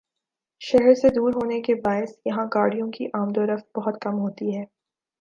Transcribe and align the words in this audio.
شہر 0.61 0.93
سے 0.93 1.09
دور 1.09 1.33
ہونے 1.33 1.61
کے 1.61 1.75
باعث 1.75 2.17
یہاں 2.25 2.45
گاڑیوں 2.55 2.91
کی 2.91 3.07
آمدورفت 3.13 3.77
بہت 3.77 4.01
کم 4.01 4.19
ہوتی 4.19 4.55
ہے۔ 4.57 4.63